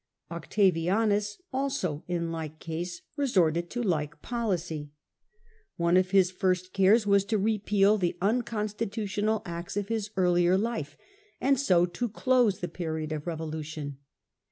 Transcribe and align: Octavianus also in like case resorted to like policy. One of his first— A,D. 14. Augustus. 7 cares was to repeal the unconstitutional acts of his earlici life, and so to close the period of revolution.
Octavianus 0.31 1.39
also 1.53 2.03
in 2.07 2.31
like 2.31 2.57
case 2.57 3.03
resorted 3.15 3.69
to 3.69 3.83
like 3.83 4.19
policy. 4.23 4.89
One 5.77 5.95
of 5.95 6.09
his 6.09 6.31
first— 6.31 6.65
A,D. 6.65 6.69
14. 6.69 6.69
Augustus. 6.69 6.75
7 6.75 6.75
cares 6.75 7.07
was 7.07 7.25
to 7.25 7.37
repeal 7.37 7.97
the 7.99 8.17
unconstitutional 8.19 9.43
acts 9.45 9.77
of 9.77 9.89
his 9.89 10.09
earlici 10.17 10.59
life, 10.59 10.97
and 11.39 11.59
so 11.59 11.85
to 11.85 12.09
close 12.09 12.61
the 12.61 12.67
period 12.67 13.11
of 13.11 13.27
revolution. 13.27 13.99